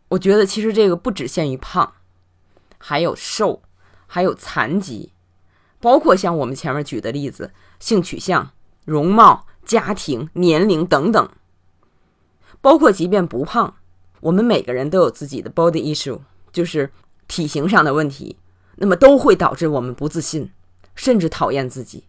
[0.08, 1.94] 我觉得其实这个不只限于胖，
[2.76, 3.62] 还有瘦，
[4.06, 5.12] 还有残疾，
[5.80, 8.50] 包括像我们前面举的例子，性取向、
[8.84, 11.30] 容貌、家庭、年龄等等。
[12.60, 13.74] 包括即便不胖，
[14.20, 16.20] 我们每个人都有自己的 body issue，
[16.52, 16.90] 就是
[17.26, 18.36] 体型上的问题。
[18.76, 20.50] 那么都会导致我们不自信，
[20.94, 22.04] 甚至讨厌自己。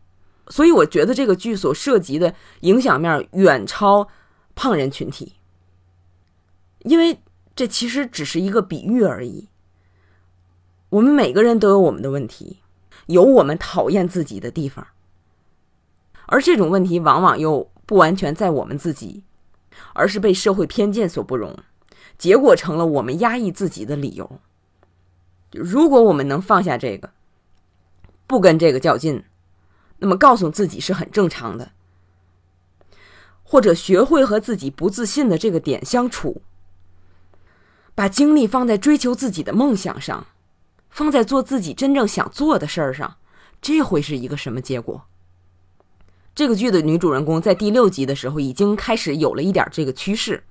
[0.48, 4.08] 所以我觉得这个剧所涉及的影响面远超
[4.56, 5.34] 胖人群体。
[6.80, 7.20] 因为
[7.56, 9.50] 这其实只是一个比喻而已。
[10.90, 12.60] 我们每个人都有我们的问题，
[13.08, 14.86] 有我们讨厌自己的地方，
[16.34, 19.24] 而这种问题往往又不完全在我们自己，
[19.94, 21.56] 而是被社会偏见所不容，
[22.18, 24.40] 结果成了我们压抑自己的理由。
[25.52, 27.12] 如果我们能放下这个，
[28.26, 29.24] 不跟这个较劲，
[30.00, 31.74] 那么告诉自己是很正常的，
[33.44, 36.42] 或者学会和自己不自信的这个点相处，
[37.94, 40.26] 把精力放在追求自己的梦想上。
[40.90, 43.18] 放在做自己真正想做的事儿上，
[43.62, 45.06] 这会是一个什么结果？
[46.36, 50.44] 这个剧的女主人公在第六集的时候已经开始有了一点这个趋势，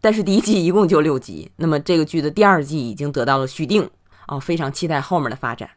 [0.00, 3.88] 但是第一季一共就六集，那么这个剧的第二季已经得到了续订
[4.26, 5.70] 啊，非常期待后面的发展。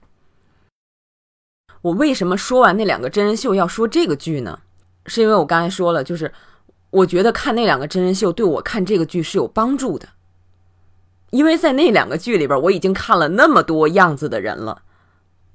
[1.81, 4.59] 我为什么说完那两个真人秀要说这个剧呢？
[5.05, 6.33] 是因为我刚才说了，就是
[6.89, 10.09] 我觉得看那两个真人秀对我看这个剧是有帮助的。
[11.29, 14.81] 因为在那两个剧里边，我已经看了那么多样子的人了，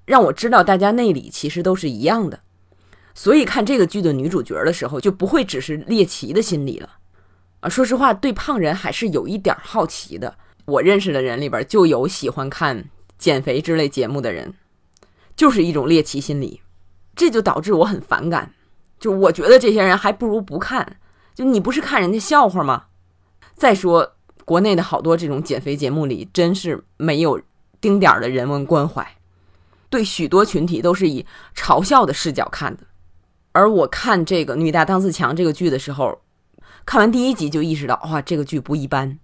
[0.05, 2.41] 让我知道大家内里其实都是一样的，
[3.21, 6.89] 所以看这个剧的女主角的时候，就不会只是猎奇的心理了。
[7.61, 10.39] 啊，说实话，对胖人还是有一点好奇的。
[10.65, 14.55] 我认识的人里边就有喜欢看减肥之类节目的人，
[15.37, 16.63] 就是一种猎奇心理，
[17.15, 18.55] 这就导致我很反感。
[18.99, 20.97] 就我觉得这些人还不如不看，
[21.35, 22.85] 就你不是看人家笑话吗？
[23.55, 24.15] 再说。
[24.47, 27.39] 国内的好多这种减肥节目里，真是没有
[27.83, 29.07] 丁点儿的人文关怀，
[29.91, 32.85] 对许多群体都是以嘲笑的视角看的。
[33.53, 36.21] 而我看这个《女大当自强》这个剧的时候，
[36.87, 39.19] 看完第一集就意识到，哇，这个剧不一般，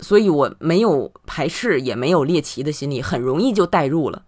[0.00, 4.22] 所以我没有排斥，也没有猎奇的心理，很容易就代入了，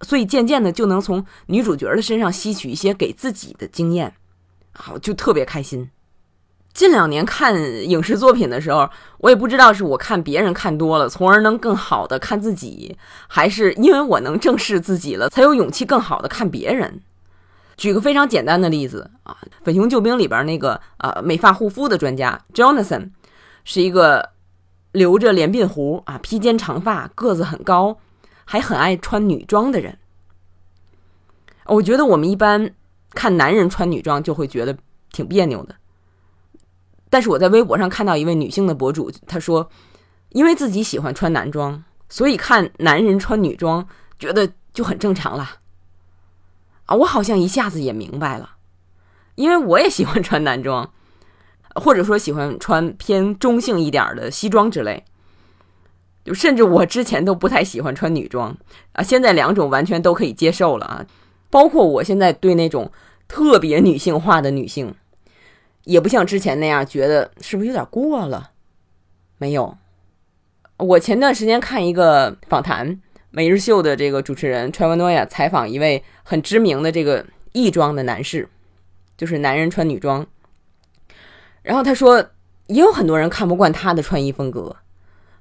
[0.00, 4.14] 所以渐渐的就能从女主角的身上吸取一些给自己的经验，
[4.72, 5.90] 好，就特别开心。
[6.74, 7.54] 近两年看
[7.88, 12.96] 影视作品的时候，我也不知道是我看别人看多了，从而能更好的看自己，
[13.26, 17.02] 还是因为我能正视自己了，才有勇气更好的看别人。
[17.78, 23.10] 举个非常简单的例子啊，《粉熊救兵》里边那个呃美发护肤的专家 Jonathan，
[23.64, 24.30] 是一个
[24.90, 27.96] 留着连鬓胡啊、披肩长发、个子很高，
[28.44, 29.96] 还很爱穿女装的人。
[31.66, 32.74] 我觉得我们一般
[33.10, 34.76] 看男人穿女装就会觉得
[35.12, 35.76] 挺别扭的。
[37.08, 39.70] 但是我在微博上看到一位女性的博主，她说，
[40.30, 43.86] 因为自己喜欢穿男装，所以看男人穿女装
[44.18, 45.48] 觉得就很正常了。
[46.88, 48.56] 啊，我好像一下子也明白了，
[49.36, 50.90] 因为我也喜欢穿男装，
[51.76, 55.04] 或者说喜欢穿偏中性一点的西装之类。
[56.24, 58.56] 就甚至我之前都不太喜欢穿女装
[58.92, 61.06] 啊，现在两种完全都可以接受了啊。
[61.50, 62.90] 包括我现在对那种
[63.26, 64.94] 特别女性化的女性。
[65.84, 68.50] 也不像之前那样觉得是不是有点过了？
[69.38, 69.78] 没有，
[70.76, 78.48] 我前段时间看一个访谈，每日秀的这个主持人 Trevor Noah 采访一位很知名的这个异装的男士，
[79.16, 80.26] 就是男人穿女装。
[81.62, 82.30] 然后他说，
[82.68, 84.76] 也有很多人看不惯他的穿衣风格，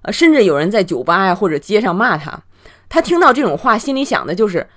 [0.01, 2.43] 呃，甚至有人在酒吧呀或者街上骂他。
[2.89, 4.67] 他听到这种话，心里想的就是：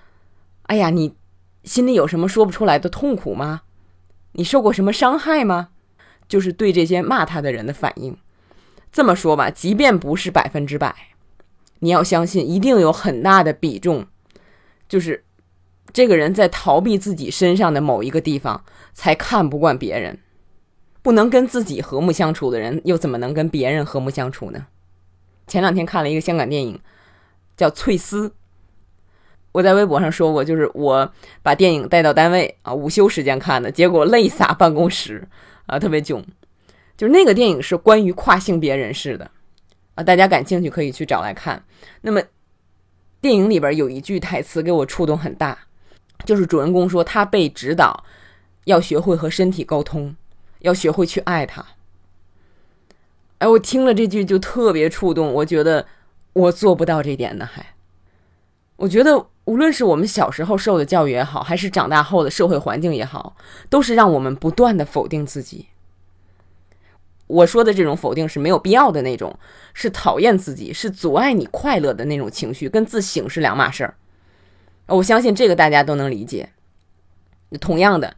[0.64, 1.16] 哎呀，你
[1.64, 3.62] 心里有什么说不出来的痛苦吗？
[4.32, 5.70] 你受过什么伤害吗？
[6.28, 8.16] 就是对这些骂他的人的反应。
[8.92, 10.94] 这么说吧，即便不是百分之百，
[11.80, 14.06] 你要相信，一定有很大的比重，
[14.88, 15.24] 就是
[15.92, 20.18] 这个人在逃避自己身上的某一个地方，才看不惯别人。
[21.02, 24.66] 不能跟自己和睦相处的人，又怎么能跟别人和睦相处呢？
[25.46, 26.78] 前两天看了一个香港电影，
[27.56, 28.28] 叫《翠丝》。
[29.52, 31.10] 我在微博上说过，就是我
[31.42, 35.26] 把电影带到单位啊，午休时间看的，结果泪洒办公室
[35.66, 36.22] 啊，特别囧。
[36.96, 39.30] 就是那个电影是关于跨性别人士的
[40.02, 41.62] 大家感兴趣可以去找来看。
[42.02, 42.22] 那么
[43.20, 45.58] 电影里边有一句台词给我触动很大，
[46.24, 48.04] 就是主人公说他被指导
[48.64, 50.16] 要学会和身体沟通，
[50.60, 51.64] 要学会去爱他。
[53.38, 55.86] 哎，我听了这句就特别触动，我觉得
[56.32, 57.74] 我做不到这点呢，还
[58.76, 59.26] 我觉得。
[59.46, 63.34] 无论是我们小时候受的教育也好，还是长大后的社会环境也好，
[63.68, 65.66] 都是让我们不断的否定自己。
[67.30, 69.38] 我说的这种否定是没有必要的那种，
[69.72, 73.94] 是讨厌自己，是阻碍你快乐的那种情绪，跟自省是两码事儿。
[74.86, 76.50] 我相信这个大家都能理解。
[77.60, 78.16] 同样的，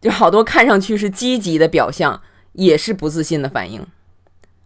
[0.00, 2.22] 就好多看上去是积极的表象，
[2.52, 3.84] 也是不自信的反应，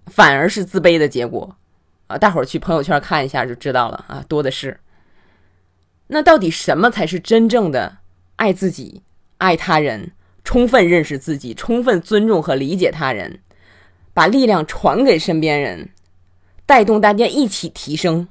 [0.07, 1.57] 反而是自卑的结果。
[2.09, 4.81] 啊，大伙儿去朋友圈看一下就知道了啊，多的是。
[6.09, 7.99] 那到底什么才是真正的
[8.37, 9.03] 爱自己、
[9.39, 10.13] 爱他人、
[10.45, 13.41] 充分认识自己、充分尊重和理解他人，
[14.15, 15.89] 把力量传给身边人，
[16.67, 18.29] 带动大家一起提升。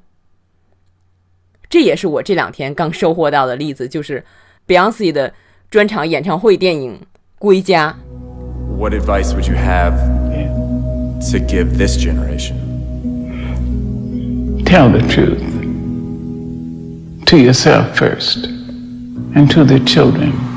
[1.70, 4.24] 这也是我这两天刚收获到的例子，就是
[4.68, 5.34] Beyonce 的
[5.70, 6.94] 专场演唱会电影
[7.40, 7.98] 《归家》。
[8.78, 9.96] What advice would you have
[11.32, 12.56] to give this generation?
[14.66, 15.42] Tell the truth
[17.28, 18.48] to yourself first
[19.34, 20.51] and to the children.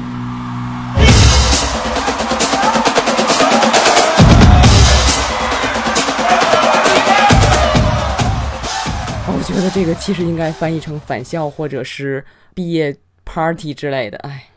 [9.54, 12.24] 觉得这个其实应该翻译成返校或者是
[12.54, 14.18] 毕业 party 之类的。
[14.18, 14.48] 哎，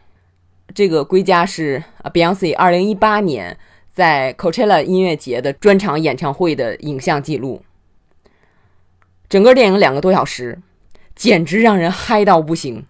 [0.73, 3.55] 这个归家是，Beyonce 二零一八年
[3.93, 7.61] 在 Coachella 音乐节的专场演唱会的影像记录。
[9.29, 10.57] 整个电影两个多小时，
[11.15, 12.83] 简直让人嗨到不行。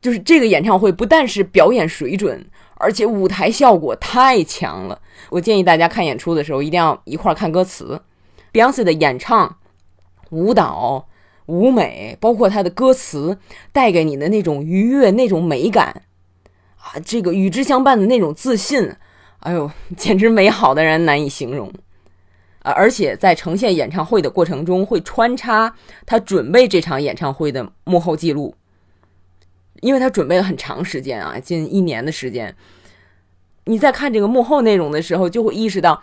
[0.00, 5.00] 就是这个演唱会不但是表演水准，而且舞台效果太强了。
[5.28, 8.02] 我建议大家看演出的时候一定要一块看歌词。
[8.52, 9.56] Beyonce 的演唱。
[10.30, 11.08] 舞蹈、
[11.46, 13.38] 舞美，包括他的歌词，
[13.72, 16.02] 带给你的那种愉悦、那种美感，
[16.76, 18.94] 啊，这个与之相伴的那种自信，
[19.40, 21.72] 哎呦， 简直美好的人难以形容。
[22.62, 25.74] 啊，而且在呈现演唱会的过程中，会穿插
[26.04, 28.54] 他准备这场演唱会的幕后记录，
[29.80, 32.54] 因为他准备了很长时间啊，近一年的时间。
[33.64, 36.02] 你在看这个幕后内容的时候，就会意识到，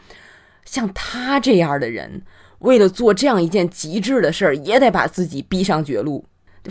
[0.65, 2.23] 像他这样的人。
[2.59, 6.25] 为了做这样一件极致的事儿，也得把自己逼上绝路，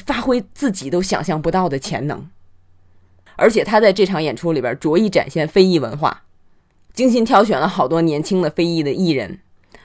[0.04, 2.28] 发挥自己都想象不到的潜能。
[3.36, 6.22] 而且他在这场演出里边着意展现非裔文化，
[6.94, 9.40] 精心挑选了好多年轻的非裔的艺人，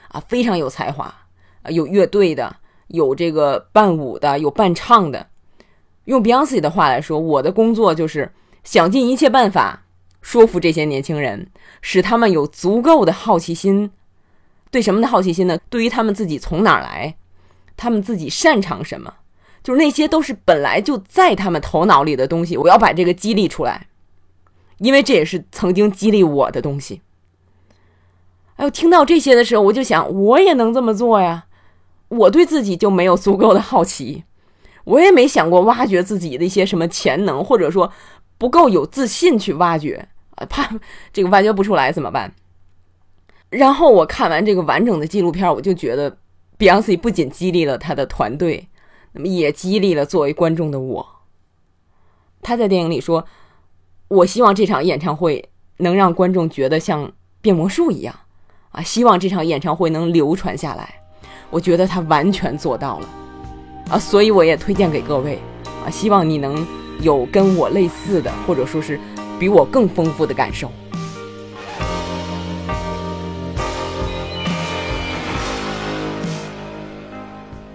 [0.08, 1.14] 啊，非常有才华，
[1.62, 2.56] 啊，有乐队的，
[2.88, 5.28] 有这个伴舞的，有伴唱的。
[6.06, 8.32] 用 Beyonce 的话来说，我的工作就是
[8.64, 9.84] 想尽一切办法
[10.20, 11.48] 说服这些年轻人，
[11.80, 13.90] 使他们有足够的好奇心。
[14.72, 15.56] 对什么的好奇心呢？
[15.68, 17.14] 对于他们自己从哪儿来，
[17.76, 19.14] 他们自己擅长什么，
[19.62, 22.56] 就是那些都是本来就在他们头脑里的东西。
[22.56, 23.86] 我要把这个激励出来，
[24.78, 27.02] 因为这也是曾经激励我的东西。
[28.56, 31.44] 哎，我听到这些的时候，我就想，我也能这么做呀。
[32.08, 34.24] 我对自己就没有足够的好奇，
[34.84, 37.92] 我也没想过挖掘自己的一些什么潜能，或者说
[38.38, 40.68] 不够有自信去挖掘啊，怕
[41.12, 42.34] 这个挖掘不出来怎么办？
[43.52, 46.16] 然后我看完这个完整的纪录片，我就觉得
[46.58, 48.66] ，Beyonce 不仅激励了他的团队，
[49.12, 51.06] 那么也激励了作为观众的我。
[52.40, 53.26] 他在电影里说
[54.08, 58.14] ：“我希望这场演唱会能让观众觉得像变魔术一样，
[58.70, 60.94] 啊，希望这场演唱会能流传下来。”
[61.50, 63.08] 我觉得他完全做到了，
[63.90, 65.38] 啊，所以我也推荐给各位，
[65.84, 66.66] 啊，希望你能
[67.02, 68.98] 有跟我类似的，或者说是
[69.38, 70.72] 比我更丰富的感受。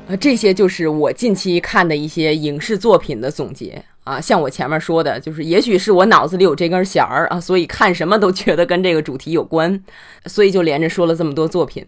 [0.07, 4.21] 啊，这些就是我近期看的一些影视作品的总结啊。
[4.21, 9.83] 像我前面说的，就是也许是我脑子里有这根弦儿啊，所以看什么都觉得跟这个主题有关，
[10.25, 11.85] 所以就连着说了这么多作品。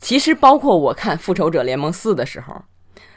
[0.00, 2.64] 其实包括我看《复仇者联盟四》的时候，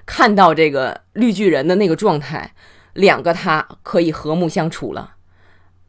[0.05, 2.53] 看到这个绿巨人的那个状态，
[2.93, 5.15] 两个他可以和睦相处了，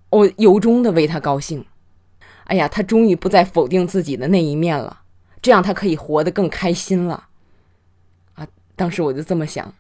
[0.09, 1.67] 我由衷的为他高兴。
[2.45, 5.01] 哎呀，他终于不再否定自己的那一面了，
[5.43, 7.27] 这样他可以活得更开心了。
[8.79, 9.75] 当时我就这么想，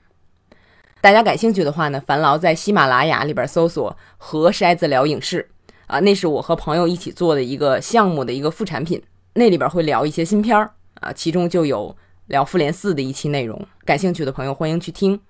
[1.00, 5.48] 大家感兴趣的话呢，烦劳在喜马拉雅里边搜索“和筛子聊影视”，
[5.86, 9.00] 啊，那是我和朋友一起做的一个项目的一个副产品，
[9.34, 11.96] 那里边会聊一些新片儿啊，其中就有
[12.26, 15.20] 聊《复联四》的一期内容，感兴趣的朋友欢迎去听。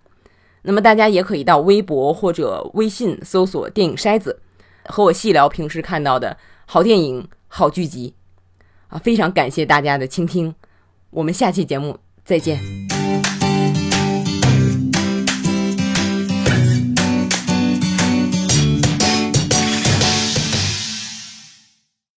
[0.62, 4.40] 那么大家也可以到微博或者微信搜索“电影筛子”，
[4.88, 8.14] 和我细聊平时看到的好电影、好剧集，
[8.88, 10.54] 啊，非常感谢大家的倾听，
[11.10, 12.97] 我们下期节目再见。